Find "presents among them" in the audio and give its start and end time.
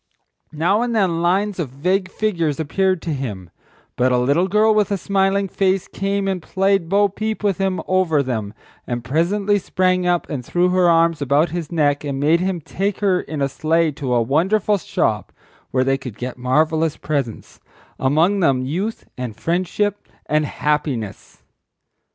16.97-18.63